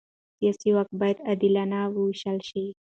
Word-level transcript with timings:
سیاسي 0.37 0.69
واک 0.75 0.89
باید 0.99 1.17
عادلانه 1.27 1.79
ووېشل 1.87 2.37
شي 2.49 2.65